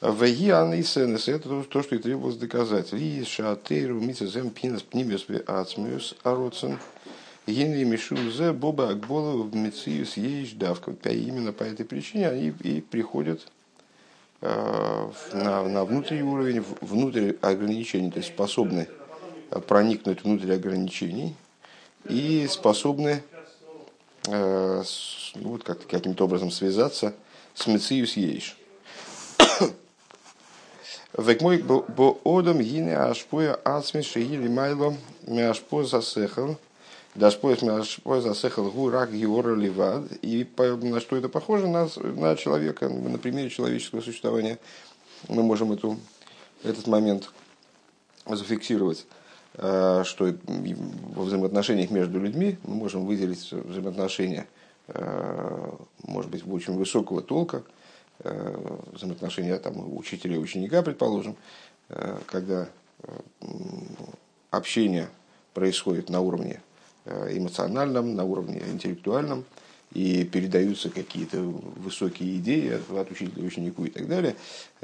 [0.00, 2.92] Вегиан и сенес, это то, что и требовалось доказать.
[2.92, 6.78] Ли шатейру мицезем пинас пнимиус ацмиус ароцен.
[7.48, 10.92] Генри Мишузе Боба Акбола в Мециус Ейш Давка.
[11.10, 13.40] Именно по этой причине они и приходят
[14.42, 18.86] э, на, на внутренний уровень, внутрь ограничений, то есть способны
[19.66, 21.34] проникнуть внутрь ограничений
[22.06, 23.22] и способны
[24.26, 24.82] э,
[25.36, 27.14] ну, вот как каким-то образом связаться
[27.54, 28.57] с Мециус Ейш.
[31.16, 34.94] Век мой бо одам гине ашпоя ацми шеили майло
[35.26, 36.56] мяшпо засехал.
[37.14, 40.04] Дашпояс мяшпо засехал гу рак геора ливад.
[40.22, 41.66] И на что это похоже?
[41.66, 44.58] На, на человека, на примере человеческого существования.
[45.28, 45.98] Мы можем эту,
[46.62, 47.30] этот момент
[48.26, 49.06] зафиксировать
[49.58, 50.34] что
[51.14, 54.46] во взаимоотношениях между людьми мы можем выделить взаимоотношения,
[56.06, 57.62] может быть, очень высокого толка,
[58.20, 61.36] взаимоотношения там, учителя и ученика, предположим,
[61.88, 62.68] э, когда
[63.02, 63.18] э,
[64.50, 65.08] общение
[65.54, 66.60] происходит на уровне
[67.06, 69.44] эмоциональном, на уровне интеллектуальном,
[69.94, 74.36] и передаются какие-то высокие идеи от учителя ученику и так далее.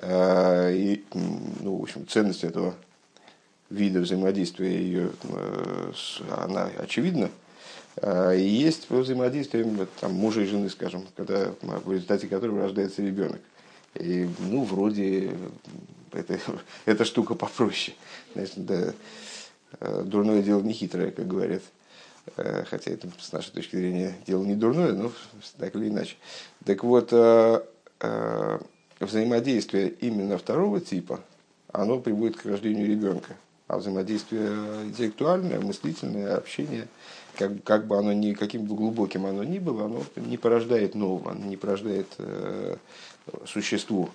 [0.03, 2.75] И, ну, в общем, ценность этого
[3.69, 5.11] вида взаимодействия ее,
[6.31, 7.31] она очевидна,
[8.03, 13.41] есть взаимодействие там, мужа и жены, скажем, когда, в результате которого рождается ребенок.
[13.95, 15.33] И, ну, вроде
[16.13, 16.39] это,
[16.85, 17.97] эта штука попроще.
[18.35, 18.93] Значит, да,
[19.81, 21.63] э, дурное дело не хитрое, как говорят.
[22.37, 25.13] Э, хотя это, с нашей точки зрения, дело не дурное, но
[25.59, 26.17] так или иначе.
[26.65, 27.61] Так вот, э,
[29.01, 31.21] взаимодействие именно второго типа,
[31.73, 33.37] оно приводит к рождению ребенка.
[33.67, 34.49] А взаимодействие
[34.85, 36.89] интеллектуальное, мыслительное, общение–
[37.37, 41.33] как, как бы оно ни, каким бы глубоким оно ни было, оно не порождает нового,
[41.33, 42.77] оно не порождает э,
[43.47, 44.11] существу.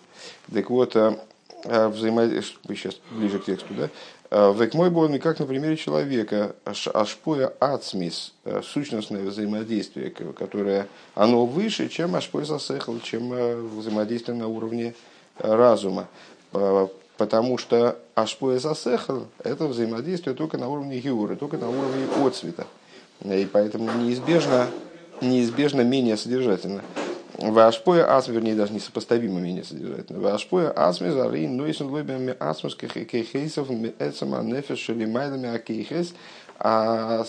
[0.54, 1.18] Так вот, э,
[1.64, 3.90] э взаимодействие, сейчас ближе к тексту, да?
[4.32, 11.46] Э, Век мой бон, как на примере человека, ашпоя ацмис, э, сущностное взаимодействие, которое оно
[11.46, 13.30] выше, чем ашпоя засехал, чем
[13.78, 14.96] взаимодействие на уровне
[15.38, 16.08] разума.
[16.52, 22.66] Потому что ашпоя засехал– это взаимодействие только на уровне геуры, только на уровне отцвета
[23.24, 24.68] и поэтому неизбежно,
[25.22, 26.82] неизбежно менее содержательно.
[27.38, 30.20] Вашпоя ас, вернее, даже несопоставимо менее содержательно.
[30.20, 33.70] Вашпоя асми зары нойсен лобями асмус кейхейсов
[34.00, 36.14] эцама нефеш шелимайлами акейхес,
[36.58, 37.26] а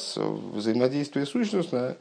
[0.55, 1.97] взаимодействие сущностное,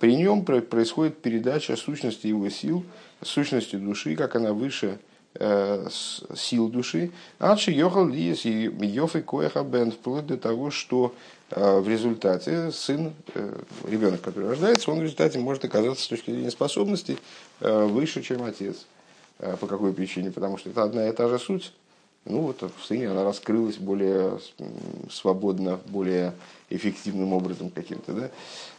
[0.00, 2.84] при нем происходит передача сущности его сил,
[3.22, 4.98] сущности души, как она выше
[5.34, 5.86] э,
[6.34, 11.88] сил души, адши йохал лиес и йофы коеха бен, вплоть до того, что а в
[11.88, 17.18] результате сын, э, ребенок, который рождается, он в результате может оказаться с точки зрения способностей
[17.60, 18.86] э, выше, чем отец.
[19.38, 20.30] А по какой причине?
[20.30, 21.72] Потому что это одна и та же суть.
[22.24, 24.38] Ну вот в сыне она раскрылась более
[25.10, 26.32] свободно, более
[26.70, 28.12] эффективным образом каким-то.
[28.12, 28.30] Да?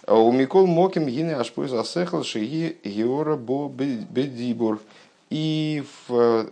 [0.07, 4.81] А у Микол Моким Гины Ашпой засехал Шиги Геора Бо Бедибур.
[5.29, 6.49] И в,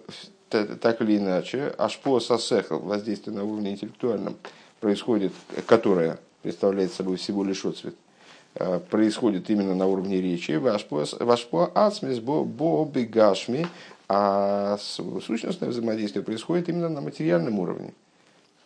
[0.49, 4.35] так или иначе, Ашпо сосехал, воздействие на уровне интеллектуальном,
[4.83, 5.31] происходит,
[5.65, 7.95] которая представляет собой всего лишь отцвет,
[8.55, 10.51] э, происходит именно на уровне речи.
[10.51, 13.65] Вашпо ацмис бо бегашми,
[14.09, 17.93] а сущностное взаимодействие происходит именно на материальном уровне,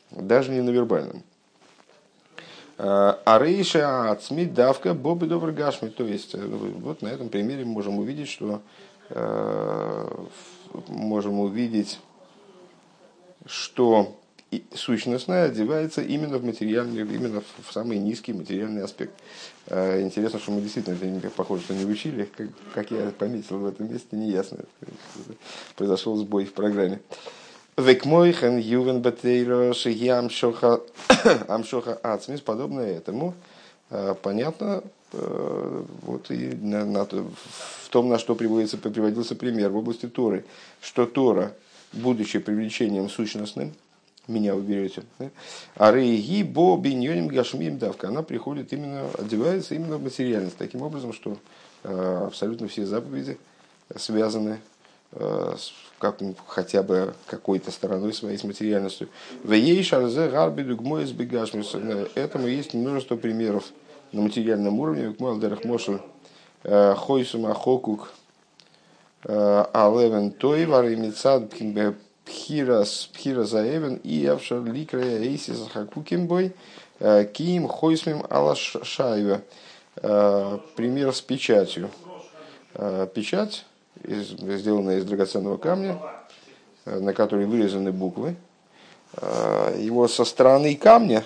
[0.09, 1.21] даже не на вербальном.
[2.79, 5.89] Э, а рейша ацми давка бобы добр гашми.
[5.89, 8.61] То есть, э, вот на этом примере мы можем увидеть, что
[10.89, 11.99] можем увидеть,
[13.45, 14.17] что
[14.49, 19.13] и сущностное одевается именно в материальный, именно в самый низкий материальный аспект.
[19.67, 23.65] Э, интересно, что мы действительно, это похоже, что не учили, как, как я пометил в
[23.65, 24.59] этом месте, неясно.
[25.75, 27.01] Произошел сбой в программе.
[27.75, 29.71] Век мойхен ювен батейро
[31.47, 33.33] амшоха ацмис, подобное этому,
[33.89, 34.81] э, понятно,
[35.11, 40.45] э, вот и на, на, в том, на что приводится, приводился пример в области Торы,
[40.81, 41.53] что Тора,
[41.91, 43.73] будучи привлечением сущностным,
[44.27, 45.03] меня вы берете.
[45.75, 48.09] А рейги бо биньоним гашмим давка.
[48.09, 50.57] Она приходит именно, одевается именно в материальность.
[50.57, 51.37] Таким образом, что
[51.83, 53.37] э, абсолютно все заповеди
[53.95, 54.59] связаны
[55.13, 59.09] э, с как, хотя бы какой-то стороной своей с материальностью.
[59.43, 61.05] В ей шарзе гарби дугмой
[62.15, 63.65] Этому есть множество примеров
[64.11, 65.13] на материальном уровне.
[65.13, 65.99] Кмалдерах мошел
[66.63, 68.11] э, хойсума хокук
[69.23, 71.53] алевен той варимицад
[72.27, 76.53] Пхирас, Пхира Заевен и Авшар Ликрая Эйсис Хакукимбой
[76.99, 79.41] э, Киим Хойсмим Алашаева.
[79.97, 81.89] Э, пример с печатью.
[82.73, 83.65] Э, печать,
[84.03, 85.99] сделанная из драгоценного камня,
[86.85, 88.35] на которой вырезаны буквы,
[89.77, 91.23] его со стороны камня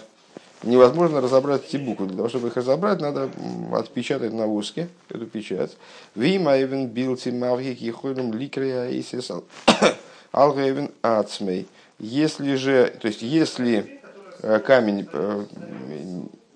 [0.64, 2.08] невозможно разобрать эти буквы.
[2.08, 3.30] Для того, чтобы их разобрать, надо
[3.74, 5.76] отпечатать на воске эту печать.
[6.16, 9.44] Вима эвен билти мавгик ехолем ликрия исисал
[10.32, 11.68] алгевен ацмей.
[12.00, 14.02] Если же, то есть если
[14.66, 15.08] камень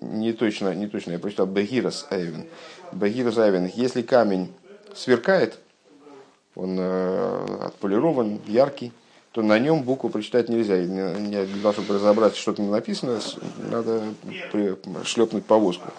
[0.00, 2.46] не точно, не точно, я прочитал Бегирас Айвен.
[2.92, 4.52] Бегирас Айвен, если камень
[4.94, 5.58] сверкает,
[6.54, 8.92] он э, отполирован, яркий,
[9.32, 10.76] то на нем букву прочитать нельзя.
[10.80, 13.20] Для того, чтобы разобрать, что там написано,
[13.70, 14.02] надо
[15.04, 15.90] шлепнуть повозку.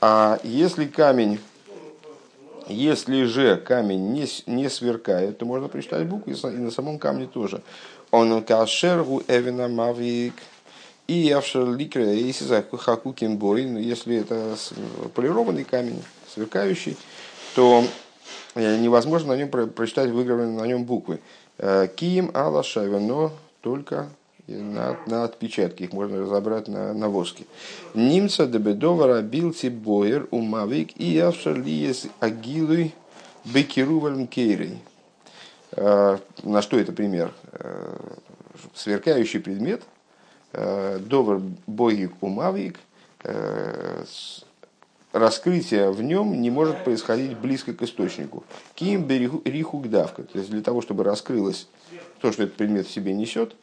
[0.00, 1.40] А если камень,
[2.68, 7.62] если же камень не, не сверкает, то можно прочитать букву и на самом камне тоже.
[8.10, 10.34] Он кашергу эвина мавик–
[11.06, 14.56] и Авшер Ликра, если за Хакукин ну, если это
[15.14, 16.02] полированный камень,
[16.32, 16.96] сверкающий,
[17.54, 17.84] то
[18.54, 21.20] э, невозможно на нем прочитать выгравленные на нем буквы.
[21.58, 24.08] Э, Ким Алла Шайва, но только
[24.46, 27.44] на, на отпечатке, их можно разобрать на, на воске.
[27.94, 32.94] Нимца дебедовара билти боер умавик и Авшер Лиес Агилуй
[33.44, 34.78] Бекирувалм Кейрей.
[35.72, 37.32] Э, на что это пример?
[38.74, 39.82] Сверкающий предмет–
[40.56, 42.78] Э, Довар боги умавик,
[43.24, 44.04] э,
[45.12, 48.44] раскрытие в нем не может происходить близко к источнику.
[48.76, 49.42] Ким риху.
[49.82, 51.66] То есть для того, чтобы раскрылось
[52.20, 53.56] то, что этот предмет в себе несет, э,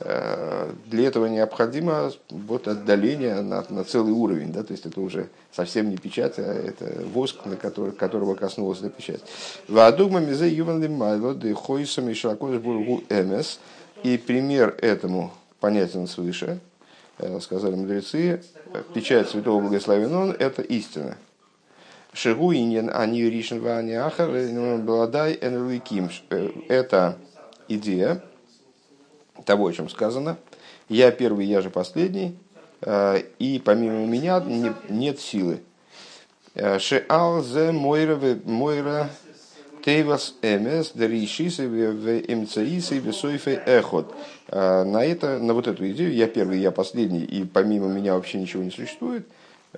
[0.00, 4.52] для этого необходимо вот отдаление на, на целый уровень.
[4.52, 4.62] Да?
[4.62, 8.90] То есть это уже совсем не печать, а это воск, на который, которого коснулась эта
[8.90, 9.20] печать.
[9.66, 11.54] Вадугма мизе юван лимайло де
[12.14, 13.58] шакош бургу эмес.
[14.04, 16.60] И пример этому понятен свыше,
[17.18, 18.42] э, сказали мудрецы,
[18.94, 21.16] печать святого благословен он– это истина.
[22.12, 24.30] Шигу иньян ани ришн вани ахар
[24.78, 26.10] бладай энликим.
[26.30, 27.18] Э, это
[27.66, 28.22] идея
[29.44, 30.36] того, о чем сказано.
[30.88, 32.38] Я первый, я же последний,
[32.82, 34.42] э, и помимо меня
[34.88, 35.60] нет силы.
[36.54, 39.10] Шеал зе мойра
[39.84, 44.12] Тейвас Эмес, Даришисы, МЦИсы, Весойфе Эхот.
[44.48, 48.38] А, на, это, на вот эту идею, я первый, я последний, и помимо меня вообще
[48.38, 49.26] ничего не существует,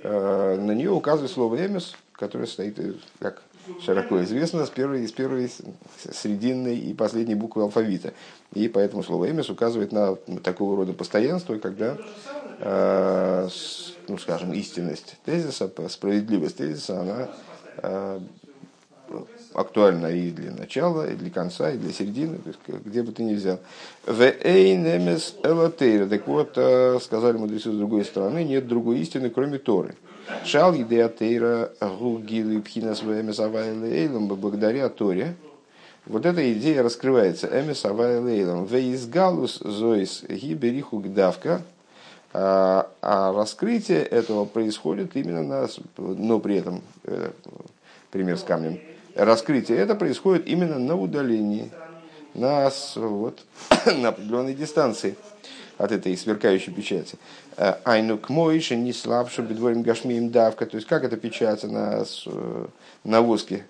[0.03, 2.79] на нее указывает слово Эмес, которое стоит,
[3.19, 3.43] как
[3.81, 5.51] широко известно, с первой, с первой
[6.13, 8.13] срединной и последней буквы алфавита.
[8.55, 11.97] И поэтому слово «эмес» указывает на такого рода постоянство, когда,
[12.61, 13.49] а,
[14.09, 17.29] ну, скажем, истинность тезиса, справедливость тезиса, она
[19.55, 23.25] актуально и для начала, и для конца, и для середины, то есть где бы ты
[23.25, 23.59] ни взял.
[24.07, 29.97] Так вот, э, сказали мудрецы с другой стороны, нет другой истины, кроме Торы.
[30.45, 35.35] Шал едеатейра гугилы пхинас эйлом благодаря Торе.
[36.07, 37.47] Вот эта идея раскрывается.
[37.47, 38.65] Эмес авайлейлом.
[38.65, 41.63] Вейсгалус зоис гибериху гдавка.
[42.33, 47.33] А, а раскрытие этого происходит именно на, но при этом, э,
[48.13, 48.79] пример с камнем,
[49.15, 51.71] раскрытие это происходит именно на удалении,
[52.35, 53.41] на, вот,
[53.87, 55.17] на определенной дистанции
[55.79, 57.19] от этой сверкающей печати.
[57.57, 60.67] Айну к мойше не слабше бедворим гашмием давка.
[60.67, 62.05] То есть как эта печать на,
[63.05, 63.65] на воске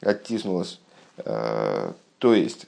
[0.00, 0.78] оттиснулась.
[1.18, 2.66] Э, то есть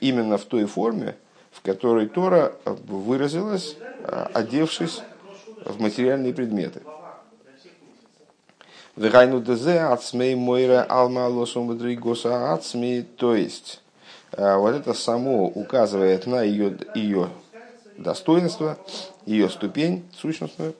[0.00, 1.16] именно в той форме,
[1.50, 5.02] в которой Тора выразилась, э, одевшись
[5.64, 6.80] в материальные предметы.
[8.94, 13.02] Вегайну дезе ацмей мойра алма лосум госа ацмей.
[13.02, 13.80] То есть,
[14.32, 17.30] э, вот это само указывает на ее, ее
[17.96, 18.76] достоинство,
[19.24, 20.74] ее ступень сущностную.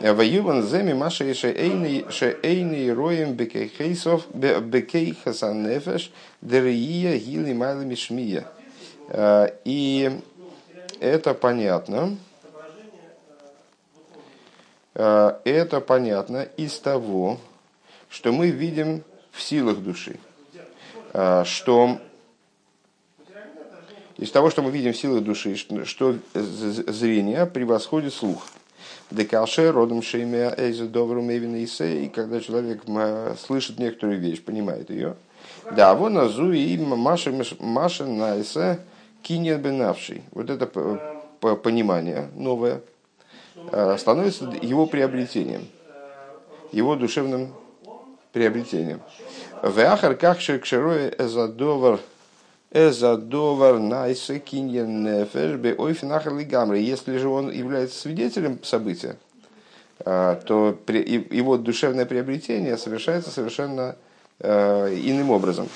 [0.00, 8.46] Э, Ваюван земи маша шеэйни роем бекейхейсов бекейхасан нефеш дерия гили майлами шмия.
[9.08, 10.10] Э, и
[10.98, 12.16] это понятно.
[14.94, 17.38] Э, это понятно из того,
[18.08, 20.18] что мы видим в силах души,
[21.12, 21.98] э, что
[24.16, 28.46] из того, что мы видим в силах души, что зрение превосходит слух.
[29.10, 32.82] Декаше родом шеймя эйзе добру и когда человек
[33.38, 35.16] слышит некоторую вещь, понимает ее.
[35.76, 38.78] Да, вон азу и маша маша найсе
[39.22, 40.22] кинет бенавший.
[40.30, 40.66] Вот это
[41.40, 42.93] понимание новое, Э,
[43.98, 45.66] становится его приобретением,
[46.72, 47.52] его душевным
[48.32, 49.00] приобретением.
[49.62, 52.00] Веахар как шеркшерой эзадовар
[52.74, 56.80] эзадовар найсе киньен нефеш бе ойфинахар лигамри.
[56.80, 59.16] Если же он является свидетелем события,
[60.00, 63.96] э, то его душевное приобретение совершается совершенно
[64.40, 65.68] э, иным образом.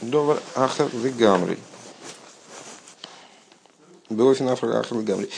[0.00, 1.58] Довар Ахар Легамри.
[4.10, 5.28] Беофин Ахар Легамри.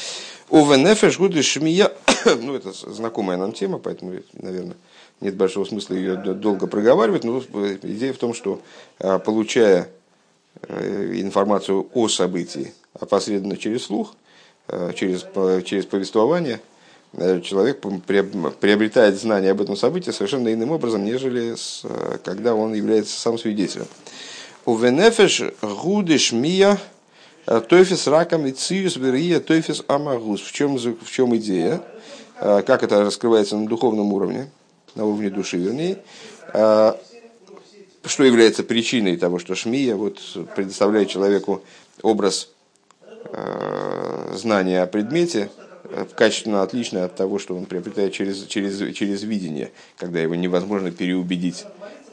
[0.50, 1.92] Овенефеш гуды шмия,
[2.24, 4.76] ну это знакомая нам тема, поэтому, наверное,
[5.20, 7.40] нет большого смысла ее долго проговаривать, но
[7.82, 8.60] идея в том, что
[8.98, 9.88] а, получая
[10.62, 14.14] э, информацию о событии опосредованно через слух,
[14.68, 15.24] э, через,
[15.64, 16.60] через повествование,
[17.14, 21.84] э, человек приобретает знания об этом событии совершенно иным образом, нежели с,
[22.24, 23.86] когда он является сам свидетелем.
[24.66, 26.78] У Венефеш гудеш мия
[27.44, 30.40] тойфис ракам и циюс верия тойфис амагус.
[30.40, 31.82] В чем, в чем идея?
[32.38, 34.50] Как это раскрывается на духовном уровне?
[34.94, 35.98] на уровне души, вернее,
[36.52, 36.98] а,
[38.04, 40.20] что является причиной того, что Шмия вот
[40.54, 41.62] предоставляет человеку
[42.02, 42.50] образ
[44.34, 45.48] знания о предмете,
[45.84, 50.90] э, качественно отличный от того, что он приобретает через, через, через видение, когда его невозможно
[50.90, 51.64] переубедить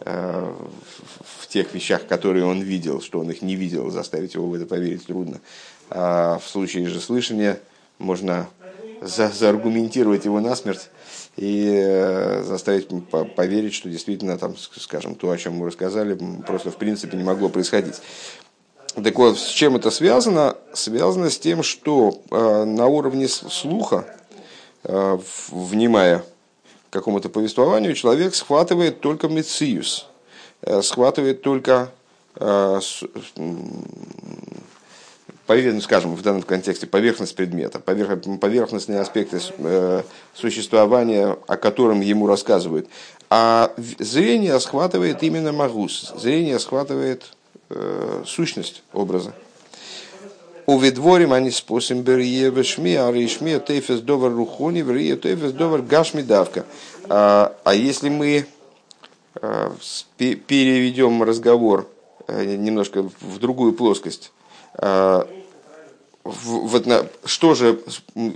[0.06, 4.66] в тех вещах, которые он видел, что он их не видел, заставить его в это
[4.66, 5.40] поверить трудно.
[5.90, 7.60] А в случае же слышания
[7.98, 8.48] можно
[9.02, 10.90] за, зааргументировать его насмерть
[11.38, 12.90] и э, заставить
[13.36, 17.50] поверить, что действительно, там, скажем, то, о чем мы рассказали, просто в принципе не могло
[17.50, 18.02] происходить.
[18.96, 20.58] Так вот, с чем это связано?
[20.74, 24.06] Связано с тем, что э, на уровне слуха,
[24.84, 25.20] э,
[25.52, 26.26] внимая
[26.90, 30.08] какому-то повествованию, человек схватывает только мециус,
[30.82, 31.92] схватывает только
[35.50, 40.04] поверхность, скажем, в данном контексте поверхность предмета, поверхностные аспекты э,
[40.36, 42.88] существования, о котором ему рассказывают.
[43.32, 47.34] А зрение схватывает именно магус, зрение схватывает
[47.72, 49.34] э, сущность образа.
[50.70, 56.22] У ведворим они спосим берие вешми, а решми тейфес довар рухони, верие тейфес довар гашми
[56.22, 56.64] давка.
[57.06, 58.46] А, а если мы
[59.42, 59.72] э,
[60.20, 61.88] переведем разговор
[62.28, 64.32] немножко в другую плоскость,
[64.76, 65.26] на,
[67.26, 67.82] что же,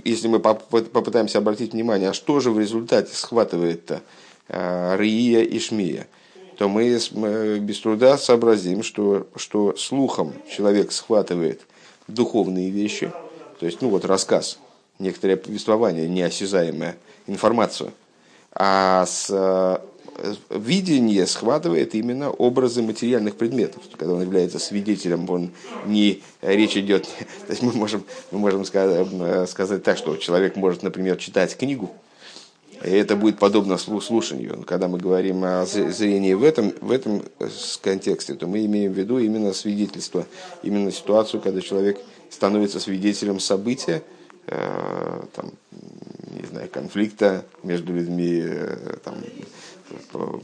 [0.02, 4.02] если мы попытаемся обратить внимание, а что же в результате схватывает-то
[4.48, 6.08] э, Рия и Шмия,
[6.58, 6.98] то мы
[7.60, 11.60] без труда сообразим, что, что слухом человек схватывает
[12.08, 13.12] духовные вещи,
[13.60, 14.58] то есть, ну вот рассказ,
[14.98, 16.96] некоторое повествование, неосязаемая
[17.26, 17.92] информацию,
[18.52, 19.80] а с
[20.50, 23.82] видение схватывает именно образы материальных предметов.
[23.96, 25.50] Когда он является свидетелем, он
[25.86, 27.04] не речь идет,
[27.46, 31.56] то есть мы можем, мы можем сказать, э, сказать так, что человек может, например, читать
[31.56, 31.90] книгу,
[32.82, 34.62] и это будет подобно слушанию.
[34.66, 37.48] Когда мы говорим о зрении в этом, в этом э,
[37.82, 40.26] контексте, то мы имеем в виду именно свидетельство,
[40.62, 41.98] именно ситуацию, когда человек
[42.30, 44.02] становится свидетелем события,
[44.46, 45.52] э, там,
[46.30, 48.44] не знаю, конфликта между людьми,
[49.04, 49.14] там,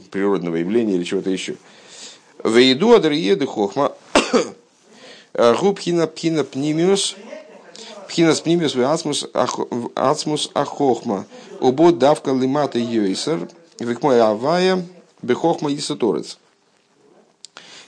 [0.09, 1.55] природного явления или чего-то еще.
[2.43, 3.93] Вейду адриеды хохма
[5.33, 7.15] губ пхина пхина пнимиус
[8.11, 8.75] пхина пнимиус
[9.95, 11.25] ацмус ахохма.
[11.61, 13.47] Обо давка лимата йойсер
[13.79, 14.83] векмой авая
[15.21, 16.37] бехохма исаторец.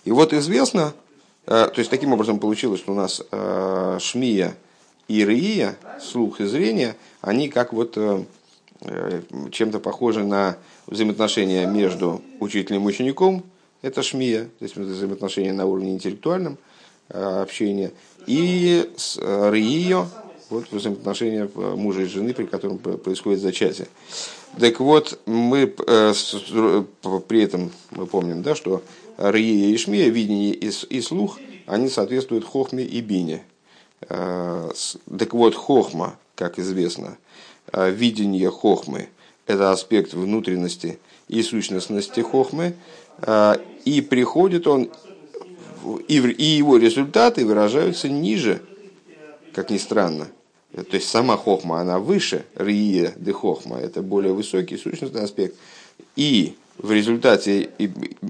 [0.05, 0.93] И вот известно,
[1.45, 4.55] э, то есть таким образом получилось, что у нас э, шмия
[5.09, 8.23] и рия, слух и зрение, они как вот э,
[9.51, 13.43] чем-то похожи на взаимоотношения между учителем и учеником,
[13.81, 16.57] это шмия, то есть взаимоотношения на уровне интеллектуальном
[17.09, 17.91] общения,
[18.27, 20.07] и с э, рио,
[20.49, 23.87] вот взаимоотношения мужа и жены, при котором происходит зачатие.
[24.59, 28.83] Так вот, мы при этом мы помним, да, что
[29.17, 33.43] Рия и Шмия, видение и слух, они соответствуют Хохме и Бине.
[34.07, 37.17] Так вот, Хохма, как известно,
[37.73, 39.09] видение Хохмы–
[39.47, 42.75] это аспект внутренности и сущностности хохмы,
[43.85, 44.89] и приходит он,
[46.07, 48.61] и его результаты выражаются ниже,
[49.53, 50.27] как ни странно.
[50.73, 55.55] То есть сама хохма, она выше рие де хохма, это более высокий сущностный аспект.
[56.15, 57.69] И в результате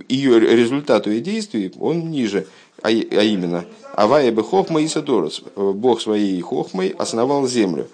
[0.10, 2.46] ее результату и действий он ниже,
[2.82, 7.88] а, а именно Авая бы хохма и садорос, Бог своей хохмой основал землю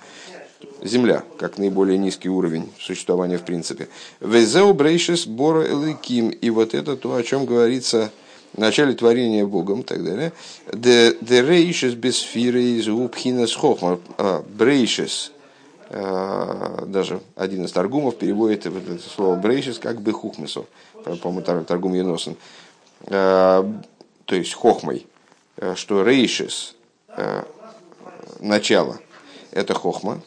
[0.82, 3.90] земля, как наиболее низкий уровень существования в принципе.
[4.20, 6.30] Везеу брейшис бора эликим.
[6.30, 8.12] И вот это то, о чем говорится
[8.58, 10.34] начале творения Богом и так далее.
[10.74, 14.00] Де рейшис бесфиры из упхинас хохма.
[14.18, 15.32] А, брейшис.
[15.90, 20.68] А, даже один из торгумов переводит это слово брейшис как бы хухмесу.
[21.04, 22.36] По-моему, торгум Еносен.
[23.08, 23.70] А,
[24.26, 25.06] то есть хохмой.
[25.76, 26.76] Что рейшис
[28.40, 29.00] начало–
[29.52, 30.22] это хохма,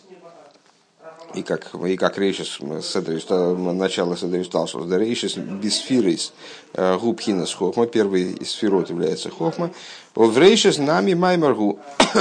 [1.35, 6.33] и как, и как Рейшис с этого начала с этого стал, что Рейшис бисфирис
[6.75, 9.71] губхина с хохма, первый из сферот является хохма.
[10.15, 11.79] В Рейшис нами маймаргу.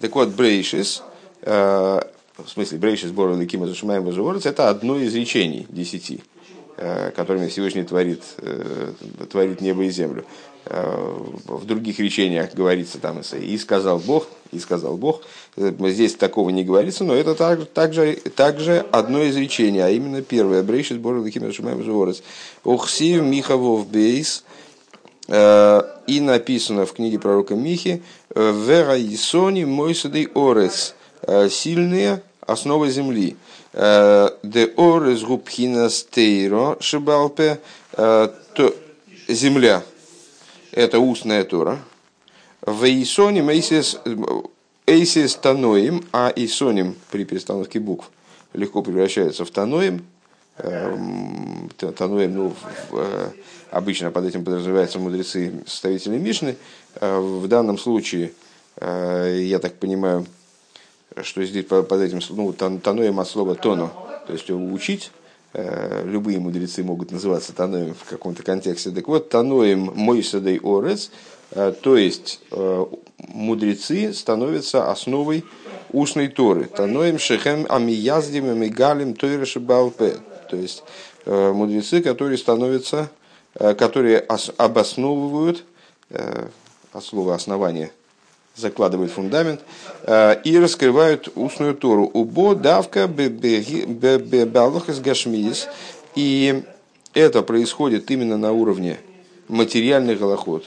[0.00, 1.02] Так вот, Брейшис,
[1.42, 4.08] в смысле, Брейшис Бора Ликима Зашимаем
[4.46, 6.22] это одно из речений десяти,
[6.76, 8.22] которыми Всевышний творит,
[9.30, 10.24] творит небо и землю.
[10.64, 15.22] Э, в других речениях говорится там и сказал Бог, и сказал Бог.
[15.56, 20.22] Э, здесь такого не говорится, но это также, также, также одно из речений, а именно
[20.22, 20.62] первое.
[20.62, 22.22] Брейшит Бор Лаким Шумаем Жуорец.
[22.64, 24.44] Охсив Михавов Бейс.
[25.26, 28.02] Э, и написано в книге пророка Михи
[28.34, 30.94] Вера Исони Мойсадей Орец.
[31.50, 33.36] Сильные основы земли.
[33.72, 37.58] Де Орес Губхина Стейро Шибалпе.
[39.28, 39.82] Земля
[40.72, 41.78] это устная Тора.
[42.62, 48.10] В Исоним Эйсис Таноим, а Исоним при перестановке букв
[48.54, 50.06] легко превращается в Таноим.
[50.58, 52.54] Эм, таноим, ну,
[52.92, 53.30] э,
[53.70, 56.56] обычно под этим подразумеваются мудрецы составители Мишны.
[57.00, 58.32] Э, в данном случае,
[58.76, 60.26] э, я так понимаю,
[61.22, 63.92] что здесь под этим ну, таноем от слова тоно,
[64.26, 65.10] то есть учить,
[65.54, 68.90] Э, любые мудрецы могут называться Таноем в каком-то контексте.
[68.90, 71.10] Так вот, Таноем Мойсадей Орец,
[71.50, 72.86] э, то есть э,
[73.18, 75.44] мудрецы становятся основой
[75.92, 76.64] устной Торы.
[76.64, 80.16] Таноем Шехем Амияздим Амигалим Тойра Шибалпе.
[80.50, 80.84] То есть
[81.24, 83.08] мудрецы, которые становятся,
[83.54, 85.64] которые обосновывают,
[86.10, 87.90] от слова основание–
[88.56, 89.60] закладывают фундамент
[90.04, 92.10] э, и раскрывают устную Тору.
[92.12, 95.68] Убо давка беалохас гашмиис.
[96.14, 96.62] И
[97.14, 98.98] это происходит именно на уровне
[99.48, 100.64] материальных голоход.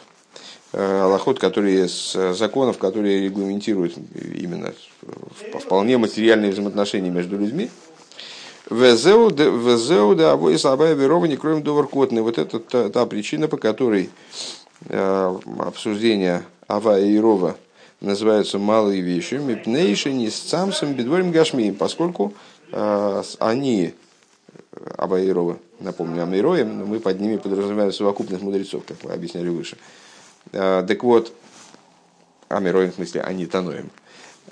[0.74, 3.94] Э, которые с законов, которые регламентируют
[4.36, 4.74] именно
[5.58, 7.70] вполне материальные взаимоотношения между людьми.
[8.70, 9.30] Везеу
[10.16, 12.22] да авой слабая верование кроем доваркотны.
[12.22, 14.10] Вот это та, та причина, по которой
[14.90, 17.56] э, обсуждение Ава и Рова
[18.02, 22.34] называются малые вещи, мипнейшини с самсом бедворим гашмием, поскольку
[22.72, 23.94] э, они,
[24.98, 29.78] Абайрова, напомню, Амироем, но мы под ними подразумеваем совокупных мудрецов, как мы объясняли выше.
[30.52, 31.32] Э, так вот,
[32.50, 33.90] Амироем, в смысле, они Таноем.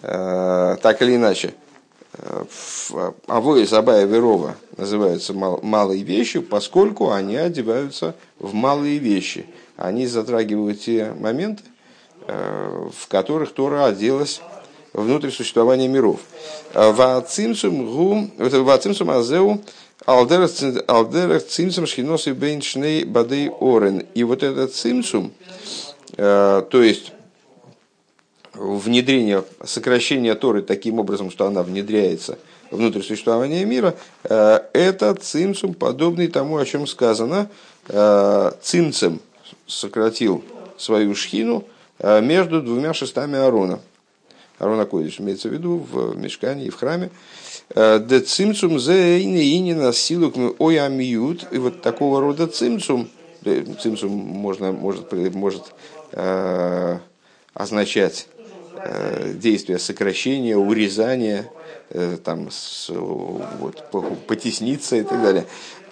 [0.01, 1.53] Э, так или иначе,
[3.25, 9.47] Авоис Абая Верова называются малые вещи, поскольку они одеваются в малые вещи.
[9.77, 11.63] Они затрагивают те моменты,
[12.27, 14.41] в которых Тора оделась
[14.93, 16.19] внутрь существования миров.
[16.73, 18.31] Вацимсум
[19.09, 19.62] азеу
[20.05, 22.31] алдерах цимсум шхинос и
[23.05, 24.05] бадей орен.
[24.13, 25.31] И вот этот цимсум,
[26.17, 27.13] э, то есть
[28.53, 32.38] внедрение, сокращение Торы таким образом, что она внедряется
[32.69, 37.49] внутрь существования мира, э, это цимсум, подобный тому, о чем сказано.
[38.62, 39.19] Цимцем
[39.67, 40.43] сократил
[40.77, 41.72] свою шхину, Э,
[42.04, 43.80] между двумя шестами Арона.
[44.60, 47.10] Арона Койдиш имеется в виду в мешкане и в храме.
[47.76, 51.48] Э, де цимцум инина силук ой амиют.
[51.52, 53.10] И вот такого рода цимцум,
[53.82, 55.63] цимцум можно, может, может
[56.12, 56.98] э,
[57.54, 58.28] означать
[58.76, 61.50] э, действие сокращения, урезания,
[61.89, 63.84] э, там, с, вот,
[64.28, 65.46] потесниться и так далее.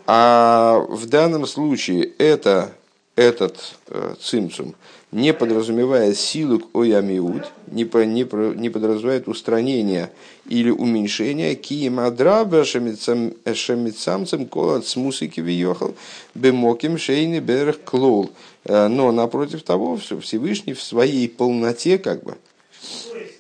[0.08, 2.72] А в данном случае это,
[3.16, 4.76] этот э, цимцум–
[5.12, 10.10] не подразумевая силу оямиуд, не, по, не, про, не подразумевает устранение
[10.48, 15.96] или уменьшение киемадраба шамицамцем колот смусики виехал
[16.34, 18.32] бемоким шейни берег клол.
[18.64, 22.38] Э, но напротив того, все Всевышний в своей полноте, как бы,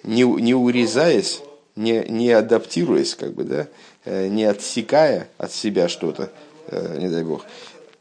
[0.03, 1.41] не, не урезаясь,
[1.77, 3.67] не, не адаптируясь, как бы, да,
[4.03, 6.31] э, не отсекая от себя что-то,
[6.67, 7.45] э, не дай бог,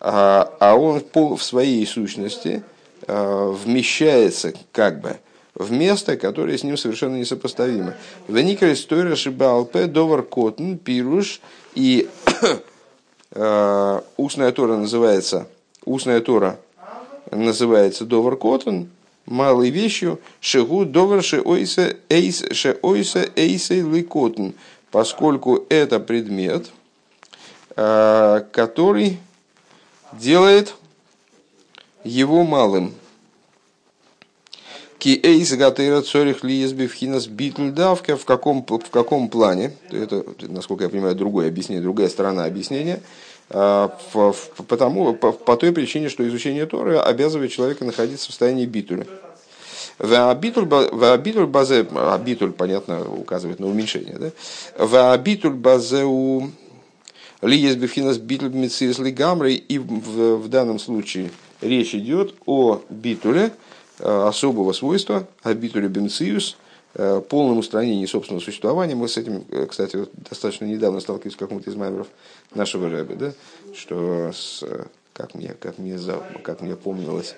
[0.00, 2.64] а, а он в своей сущности–
[3.06, 5.18] вмещается как бы
[5.54, 7.94] в место, которое с ним совершенно несопоставимо.
[8.28, 11.40] Веникер история шибалпе довар котн пируш
[11.74, 12.08] и
[13.32, 15.48] э, устная тора называется
[15.84, 16.58] устная тора
[17.30, 18.84] называется довар котн
[19.26, 24.50] малой вещью шигу довар ше ойсе эйс ше ойсе эйсе ликотн
[24.90, 26.70] поскольку это предмет,
[27.76, 29.18] э, который
[30.12, 30.74] делает
[32.04, 32.94] его малым.
[34.98, 40.90] Ки эйс гатейра цорих лиезби вхинас битльдавка в каком, в каком плане, это, насколько я
[40.90, 43.00] понимаю, другое объяснение, другая сторона объяснения,
[43.48, 43.96] а,
[44.68, 49.06] потому, по, по той причине, что изучение Торы обязывает человека находиться в состоянии битуля.
[49.98, 54.30] Ваабитуль базе, абитуль, понятно, указывает на уменьшение, да?
[54.78, 56.50] Ваабитуль базе у
[57.42, 63.52] Лиес бифхинас битуль мициес лигамры, и в, в данном случае речь идет о битуле
[63.98, 66.56] э, особого свойства, о битуле бенциус,
[66.94, 68.94] э, полном устранении собственного существования.
[68.94, 72.08] Мы с этим, э, кстати, вот достаточно недавно сталкивались в каком-то из маймеров
[72.54, 73.32] нашего рэба, да?
[73.74, 74.64] что, с,
[75.12, 75.98] как, мне, как, мне,
[76.42, 77.34] как мне помнилось,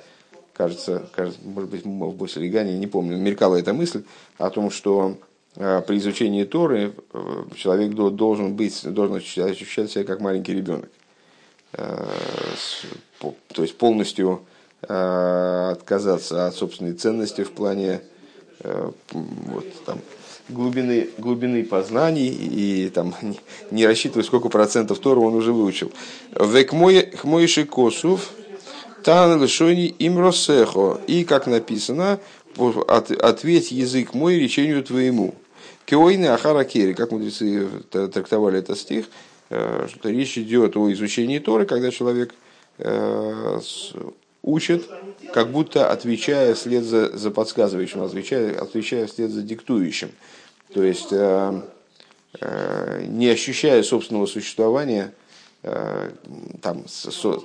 [0.53, 4.05] кажется, кажется, может быть, в Боселигане, не помню, мелькала эта мысль
[4.39, 5.17] о том, что
[5.55, 6.95] при изучении Торы
[7.57, 10.89] человек должен быть, должен ощущать себя как маленький ребенок.
[11.73, 14.43] То есть полностью
[14.83, 18.03] отказаться от собственной ценности в плане
[18.63, 20.01] вот, там,
[20.49, 23.15] глубины, глубины познаний и там,
[23.71, 25.93] не рассчитывать, сколько процентов Тора он уже выучил.
[26.39, 27.11] Век мой
[27.71, 28.31] косув
[29.03, 31.01] тан лишони имросехо.
[31.07, 32.21] И, как написано,
[32.57, 35.35] ответь язык мой речению твоему.
[35.85, 39.32] Кеойны Ахара Кери, как мудрецы трактовали этот стих, э,
[39.89, 42.35] что речь идет о изучении Торы, когда человек
[42.79, 43.61] э,
[44.43, 44.89] учит,
[45.33, 50.11] как будто отвечая вслед за, за подсказывающим, отвечая, отвечая вслед за диктующим.
[50.73, 51.63] То есть, э,
[53.07, 55.13] не ощущая собственного существования,
[56.61, 56.87] там,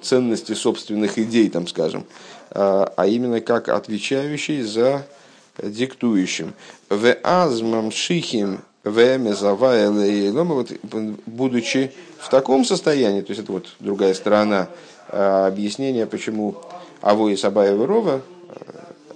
[0.02, 2.06] ценности собственных идей, там, скажем,
[2.50, 5.06] а именно как отвечающий за
[5.62, 6.54] диктующим.
[6.90, 8.62] В азмам шихим
[10.56, 10.72] вот,
[11.26, 14.68] будучи в таком состоянии, то есть это вот другая сторона
[15.10, 16.56] а, объяснения, почему
[17.02, 18.22] Аво и Сабая и Рова,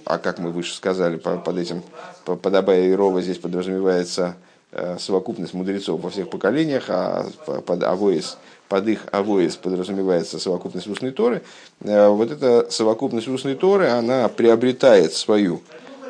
[0.04, 1.82] а как мы выше сказали, под этим,
[2.24, 4.36] под Абая Рова здесь подразумевается
[4.72, 7.26] а, совокупность мудрецов во всех поколениях, а
[7.66, 11.42] под Авоис, под их Авоис подразумевается совокупность устной Торы.
[11.84, 15.62] А, вот эта совокупность устной Торы, она приобретает свою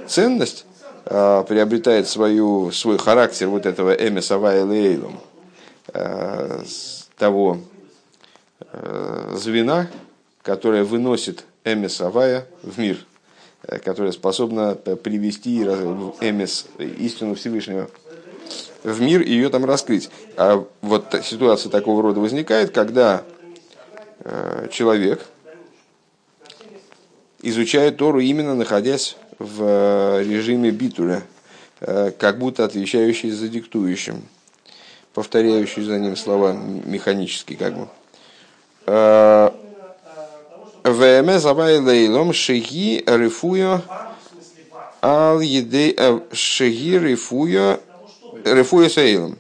[0.07, 0.65] ценность
[1.05, 5.21] э, приобретает свою, свой характер вот этого эмисавая лейлом,
[5.93, 6.65] э,
[7.17, 7.59] того
[8.61, 9.89] э, звена,
[10.43, 12.99] которое выносит эмисавая в мир,
[13.63, 17.89] э, которое способно привести эмис, истину Всевышнего
[18.83, 20.11] в мир и ее там раскрыть.
[20.37, 23.23] А вот ситуация такого рода возникает, когда
[24.71, 25.27] человек
[27.43, 31.23] изучает Тору именно находясь в э, режиме битуля,
[31.81, 34.23] э, как будто отвечающий за диктующим,
[35.15, 37.89] повторяющий за ним слова механически как бы.
[38.87, 39.51] Э,
[40.85, 43.83] ВМ Забай Лейлом Шеги Рифуя
[45.01, 45.97] Ал Едей
[46.33, 47.79] Шеги Рифуя
[48.45, 49.39] Рифуя Сейлом.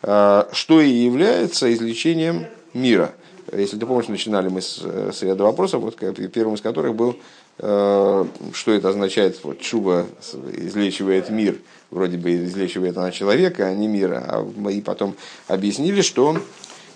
[0.00, 3.12] Что и является излечением мира.
[3.52, 7.16] Если ты помнишь, начинали мы с, с ряда вопросов, вот первым из которых был
[7.58, 8.26] что
[8.66, 10.06] это означает, вот Чуба
[10.52, 11.56] излечивает мир,
[11.90, 14.24] вроде бы излечивает она человека, а не мира.
[14.26, 15.16] А мы потом
[15.48, 16.40] объяснили, что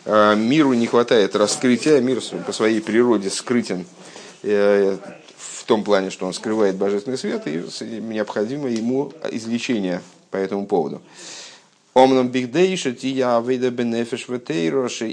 [0.04, 3.86] э, миру не хватает раскрытия, мир по своей природе скрытен
[4.42, 4.96] э,
[5.36, 7.64] в том плане, что он скрывает божественный свет, и
[8.00, 11.00] необходимо ему излечение по этому поводу.
[11.94, 15.10] Омном бигдейша тия авейда бенефеш ветейро ши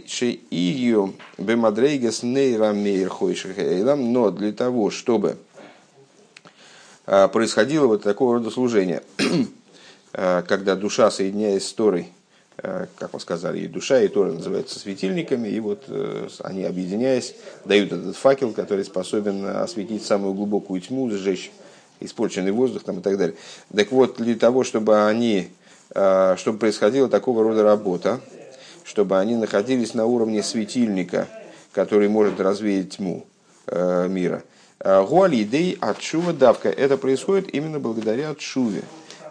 [0.49, 5.35] игью бемадрейгас нейра мейр хойшихейлам, но для того, чтобы
[7.05, 9.03] а, происходило вот такого рода служение,
[10.13, 12.07] а, когда душа, соединяясь с Торой,
[12.57, 17.35] а, как мы сказали, и душа, и Тора называются светильниками, и вот э, они, объединяясь,
[17.65, 21.51] дают этот факел, который способен осветить самую глубокую тьму, сжечь
[21.99, 23.35] испорченный воздух там, и так далее.
[23.75, 25.49] Так вот, для того, чтобы они
[25.91, 28.21] чтобы происходила такого рода работа,
[28.84, 31.28] чтобы они находились на уровне светильника,
[31.73, 33.25] который может развеять тьму
[33.67, 34.43] э, мира.
[34.80, 36.69] Э, Гуалидей от шува давка.
[36.69, 38.84] Это происходит именно благодаря шуве.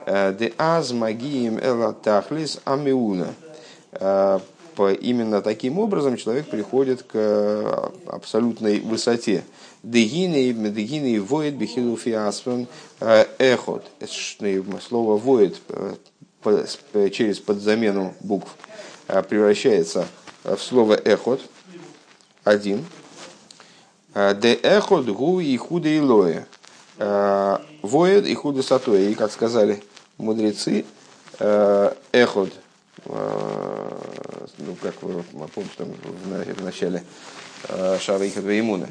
[0.06, 3.34] Де аз магием эла тахлис амиуна.
[3.98, 9.42] Именно таким образом человек приходит к абсолютной высоте.
[9.82, 12.68] Дегины, воет бихиду фиасфан
[13.00, 13.84] эхот.
[14.80, 15.60] Слово воет
[16.42, 18.56] через подзамену букв
[19.06, 20.06] а, превращается
[20.44, 21.40] в слово эхот,
[22.44, 22.84] один.
[24.14, 26.46] А, де эхот гу и худа и лоя.
[26.98, 29.08] А, воет и худа сатоя.
[29.08, 29.82] И, как сказали
[30.16, 30.84] мудрецы,
[32.12, 32.52] эхот,
[33.06, 35.22] ну, как вы
[35.54, 37.04] помните, там в начале
[38.40, 38.88] Веймуна,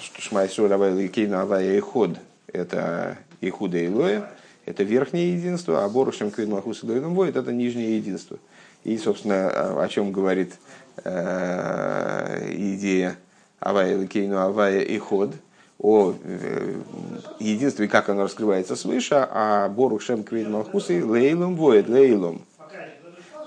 [0.00, 4.30] что Шмайсу Равай Кейна Авая Иход, это Ихуда и Лоя,
[4.66, 8.38] это верхнее единство, а Борушем Квин Махус Воид это нижнее единство.
[8.84, 10.54] И, собственно, о чем говорит
[11.04, 13.16] э, идея
[13.60, 15.32] Авая Лакейну Авая и Ход,
[15.78, 16.14] о
[17.40, 22.42] единстве, как оно раскрывается свыше, а Борух Шем Квейд Малхусы Лейлом воет Лейлом.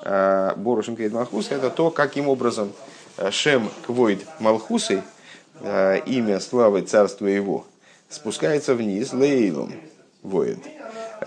[0.03, 2.71] Борух Шем Квейд Малхусы это то, каким образом
[3.31, 5.03] Шем Квойд Малхусы,
[5.63, 7.65] имя славы царства его,
[8.09, 9.73] спускается вниз Лейлом
[10.21, 10.59] воет.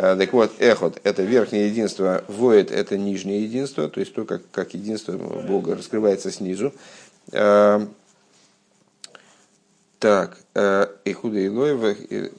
[0.01, 4.73] Так вот, эхот– это верхнее единство, воет– это нижнее единство, то есть то, как, как
[4.73, 6.73] единство Бога раскрывается снизу.
[9.99, 10.39] Так,
[11.05, 11.75] Ихуда Илой,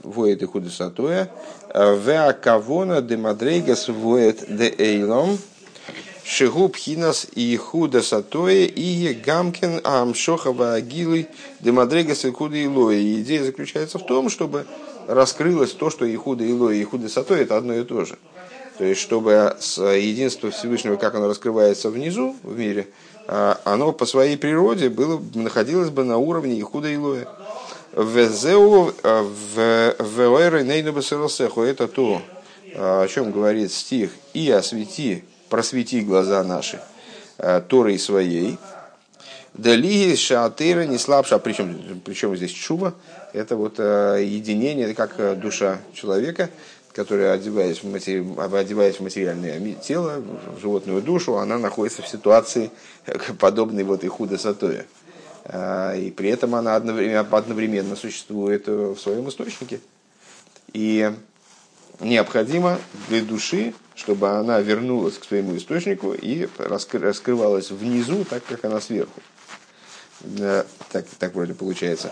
[0.01, 1.29] воет Ихуда Сатоя,
[1.71, 5.37] Веакавона де Мадрейгас воет де Эйлом,
[6.23, 11.27] Шигу Пхинас и Ихуда Сатоя и Гамкин Амшохава Агилы
[11.59, 13.21] де Мадрейгас Ихуда Илой.
[13.21, 14.65] Идея заключается в том, чтобы
[15.07, 18.17] раскрылось то, что Ихуда Илой и Ихуда Сатоя это одно и то же.
[18.77, 22.87] То есть, чтобы единство Всевышнего, как оно раскрывается внизу в мире,
[23.27, 27.27] оно по своей природе было, находилось бы на уровне Ихуда Илоя.
[27.93, 28.03] Э,
[31.65, 32.21] Это то,
[32.75, 36.81] о чем говорит стих «И освети, просвети глаза наши
[37.37, 38.57] э, Торой своей».
[39.53, 42.93] Далии шатыра не слабша, причем, причем здесь чува,
[43.33, 46.49] это вот э, единение, как душа человека,
[46.93, 48.25] которая, одеваясь в, матери...
[48.57, 50.23] одеваясь в материальное тело,
[50.55, 52.71] в животную душу, она находится в ситуации,
[53.39, 54.85] подобной вот и худо сатоя.
[55.45, 59.79] А, и при этом она одновременно, одновременно существует в своем источнике.
[60.73, 61.11] И
[61.99, 68.79] необходимо для души, чтобы она вернулась к своему источнику и раскрывалась внизу, так как она
[68.79, 69.21] сверху.
[70.91, 72.11] Так, так вроде получается.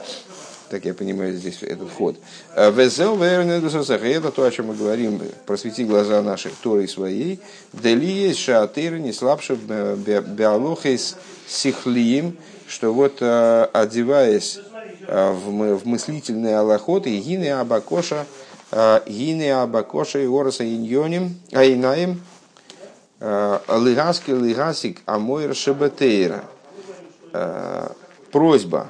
[0.69, 2.15] Так я понимаю здесь этот ход.
[2.55, 5.19] Везел это то, о чем мы говорим.
[5.47, 7.39] Просвети глаза наши Торой своей.
[7.73, 11.15] Делиес шаатыр не слабше биалохейс
[11.47, 12.37] сихлиим
[12.69, 14.59] что вот э, одеваясь
[15.07, 18.27] э, в мыслительные аллахоты, гины абакоша,
[18.71, 22.21] э, гины абакоша и ороса иньоним, айнаем,
[23.19, 26.45] лигаски лигасик амойр шебетейра.
[28.31, 28.89] Просьба,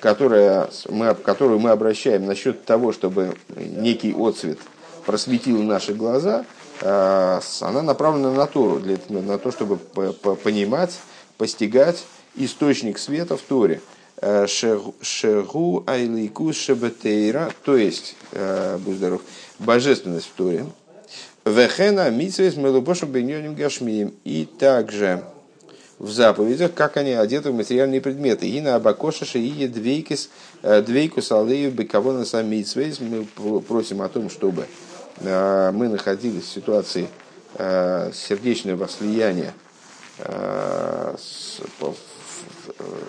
[0.00, 4.58] которая, мы, которую мы обращаем насчет того, чтобы некий отцвет
[5.04, 6.44] просветил наши глаза,
[6.80, 10.98] она направлена на Тору, для, на то, чтобы понимать,
[11.38, 13.80] постигать источник света в Торе.
[14.20, 19.22] Э, Шегу айликус шебетейра, то есть, э, будь здоров,
[19.58, 20.64] божественность в Торе.
[21.44, 24.14] Вехена митсвес мелубошем беньоним гашмием.
[24.22, 25.24] И также
[26.02, 28.46] в заповедях, как они одеты в материальные предметы.
[28.46, 30.28] И на абакоша шиие двейкис,
[30.62, 33.00] э, двейкус алею бекавона самитсвейс.
[33.00, 33.24] Мы
[33.62, 34.66] просим о том, чтобы
[35.20, 37.06] мы находились в ситуации
[37.56, 39.54] сердечного слияния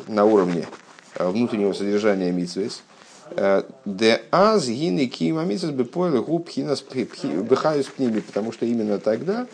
[0.08, 0.68] на уровне
[1.16, 2.84] э, внутреннего содержания митсвес.
[3.32, 6.96] Э, де аз гины кима митсвес бепойлы губ хинас к
[8.00, 9.48] ними, потому что именно тогда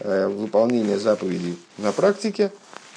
[0.00, 2.50] э, выполнение заповедей на практике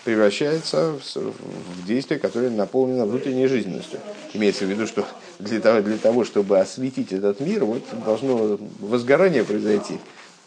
[0.08, 4.00] превращается в действие, которое наполнено внутренней жизненностью.
[4.34, 5.06] Имеется в виду, что
[5.38, 10.00] для того, для того чтобы осветить этот мир, вот должно возгорание произойти.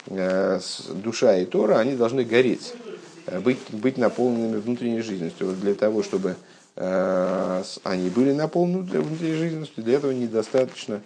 [0.07, 2.73] Душа и Тора, они должны гореть.
[3.27, 5.49] Э, быть, быть наполненными внутренней жизненностью.
[5.49, 6.37] Вот для того, чтобы
[6.77, 11.03] э, они были наполнены внутренней жизненностью, для этого недостаточно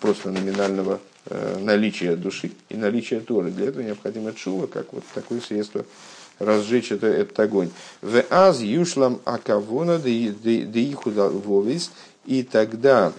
[0.00, 3.50] просто номинального э, наличия души и наличия Торы.
[3.50, 5.84] Для этого необходимо чува, как вот такое средство
[6.44, 7.70] разжечь это, этот огонь.
[8.00, 11.90] В аз юшлам акавона деихуда вовис,
[12.24, 13.12] и тогда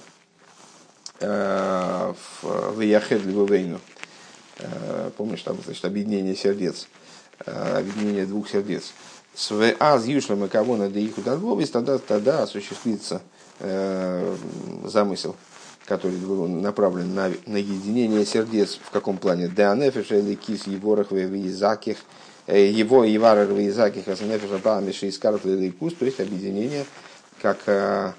[1.19, 3.79] в Яхед Ливовейну,
[5.15, 6.87] помнишь, там значит, объединение сердец,
[7.45, 8.93] Э, объединение двух сердец.
[9.79, 13.21] Аз юшлам и кого надо их удалбовис, тогда, тогда осуществится
[13.59, 14.35] э,
[14.85, 15.35] замысел,
[15.85, 18.79] который был направлен на, на единение сердец.
[18.81, 19.47] В каком плане?
[19.47, 22.01] Деанефеша или кис еворах визаких, э,
[22.47, 26.85] его еварах визаких, аснефеша бамиши искарт или кус, то есть объединение
[27.41, 28.13] как э,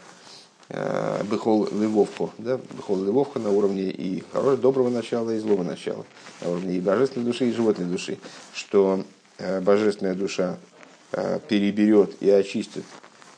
[0.69, 6.05] э, бехол левовку, да, бехол левовку на уровне и хорошего, доброго начала, и злого начала,
[6.41, 8.19] на уровне и божественной души, и животной души,
[8.53, 9.05] что
[9.37, 10.59] Э, божественная душа
[11.11, 12.85] э, переберет и очистит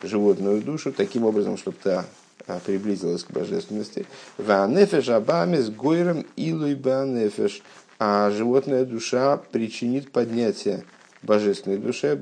[0.02, 2.04] животную душу таким образом, чтобы та
[2.46, 4.06] э, приблизилась к божественности.
[4.36, 7.62] Ванефеш абамес гойром илуй банефеш.
[7.98, 10.84] А животная душа причинит поднятие
[11.22, 12.16] божественной душе.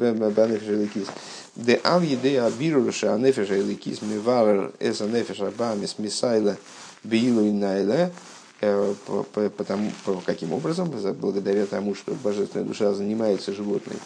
[1.56, 6.56] Де ал еде абируша анефеш эликис миварер эса нефеш абамес мисайла
[7.04, 8.12] биилуй найле
[8.60, 9.90] потому,
[10.24, 10.90] каким образом?
[10.90, 13.96] Благодаря тому, что божественная душа занимается животной,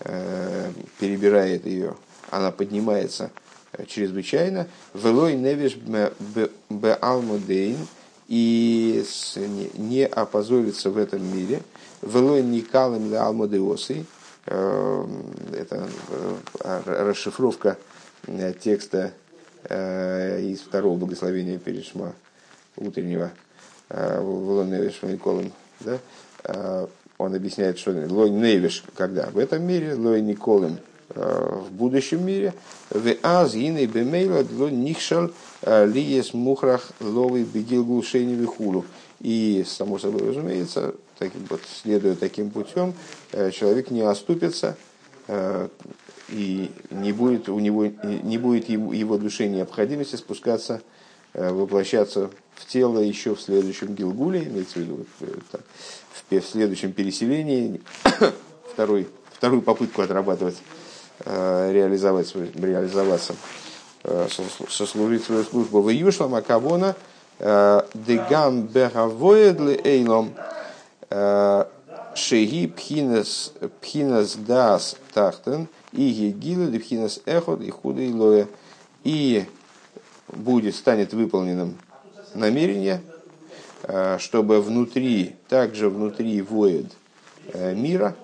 [0.00, 1.94] э, перебирает ее,
[2.30, 3.30] она поднимается
[3.86, 7.76] чрезвычайно, велой невиш бе алмудейн,
[8.28, 9.04] и
[9.74, 11.62] не опозориться в этом мире,
[12.02, 14.04] велой никалым ле алмудеосы,
[14.44, 15.88] это
[16.60, 17.76] расшифровка
[18.62, 19.12] текста
[19.68, 22.14] из второго благословения перед Шма
[22.76, 23.32] утреннего,
[25.80, 26.06] да,
[27.18, 29.26] он объясняет, что лой невиш, когда?
[29.30, 32.54] В этом мире, лой николем Э, в будущем мире.
[32.90, 38.84] В аз иной бемейла дло э, лиес мухрах ловый бегил глушени вихулу.
[39.20, 42.94] И, само собой разумеется, таким, вот, следуя таким путем,
[43.32, 44.76] э, человек не оступится,
[46.30, 50.80] и не будет, у него, не будет его, душе необходимости спускаться,
[51.34, 57.82] воплощаться в тело еще в следующем Гилгуле, имеется в виду в, следующем переселении,
[58.72, 60.87] второй, вторую попытку отрабатывать Э,
[61.24, 63.34] реализовать, реализоваться,
[64.04, 64.28] э,
[64.68, 65.80] сослужить свою службу.
[65.80, 66.94] В Юшла Макавона
[67.38, 70.34] э, Дегам Бехавоедли Эйлом
[72.14, 78.46] Шеги Пхинас Пхинас Дас Тахтен и Егила Пхинас Эхот и Худа и Лоя.
[79.04, 79.46] И
[80.28, 81.78] будет, станет выполненным
[82.34, 83.00] намерение,
[84.18, 86.92] чтобы внутри, также внутри воед
[87.54, 88.14] мира,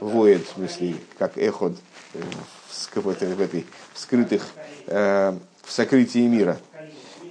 [0.00, 1.76] воед, в смысле, как эход
[2.14, 4.46] в, этой, в скрытых,
[4.86, 6.58] э, в сокрытии мира.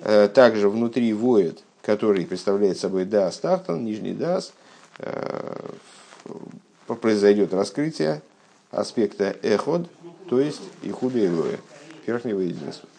[0.02, 4.54] Э, также внутри воет, который представляет собой дас тартан, нижний дас,
[5.00, 5.56] э,
[7.02, 8.22] произойдет раскрытие
[8.72, 9.90] аспекта эход,
[10.30, 11.30] то есть и худо и
[12.06, 12.90] верхнего единства.